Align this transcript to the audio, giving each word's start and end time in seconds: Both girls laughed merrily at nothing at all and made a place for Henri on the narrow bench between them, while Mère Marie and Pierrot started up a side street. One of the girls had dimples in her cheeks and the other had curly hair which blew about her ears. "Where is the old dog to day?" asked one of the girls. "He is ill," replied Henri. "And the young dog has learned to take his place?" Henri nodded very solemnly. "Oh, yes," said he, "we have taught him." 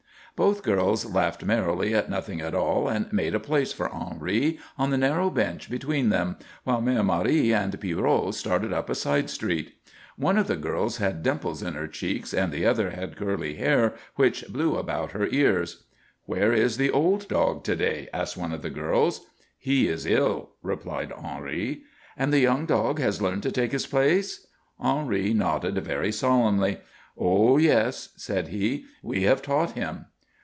Both 0.37 0.63
girls 0.63 1.05
laughed 1.05 1.43
merrily 1.45 1.93
at 1.93 2.09
nothing 2.09 2.41
at 2.41 2.55
all 2.55 2.87
and 2.87 3.11
made 3.13 3.35
a 3.35 3.39
place 3.39 3.71
for 3.73 3.89
Henri 3.93 4.57
on 4.75 4.89
the 4.89 4.97
narrow 4.97 5.29
bench 5.29 5.69
between 5.69 6.09
them, 6.09 6.37
while 6.63 6.81
Mère 6.81 7.05
Marie 7.05 7.53
and 7.53 7.79
Pierrot 7.79 8.33
started 8.33 8.73
up 8.73 8.89
a 8.89 8.95
side 8.95 9.29
street. 9.29 9.75
One 10.17 10.39
of 10.39 10.47
the 10.47 10.55
girls 10.55 10.97
had 10.97 11.21
dimples 11.21 11.61
in 11.61 11.75
her 11.75 11.85
cheeks 11.85 12.33
and 12.33 12.51
the 12.51 12.65
other 12.65 12.89
had 12.91 13.17
curly 13.17 13.55
hair 13.55 13.93
which 14.15 14.47
blew 14.47 14.77
about 14.77 15.11
her 15.11 15.27
ears. 15.27 15.83
"Where 16.25 16.53
is 16.53 16.77
the 16.77 16.89
old 16.89 17.27
dog 17.27 17.63
to 17.65 17.75
day?" 17.75 18.09
asked 18.11 18.35
one 18.37 18.53
of 18.53 18.63
the 18.63 18.71
girls. 18.71 19.27
"He 19.59 19.87
is 19.87 20.07
ill," 20.07 20.51
replied 20.63 21.11
Henri. 21.11 21.83
"And 22.17 22.33
the 22.33 22.39
young 22.39 22.65
dog 22.65 22.97
has 22.99 23.21
learned 23.21 23.43
to 23.43 23.51
take 23.51 23.73
his 23.73 23.85
place?" 23.85 24.47
Henri 24.79 25.35
nodded 25.35 25.77
very 25.83 26.11
solemnly. 26.11 26.79
"Oh, 27.15 27.57
yes," 27.57 28.09
said 28.15 28.47
he, 28.47 28.85
"we 29.03 29.23
have 29.23 29.43
taught 29.43 29.71
him." 29.73 30.05